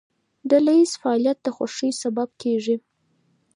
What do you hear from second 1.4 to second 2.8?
د خوښۍ سبب کېږي.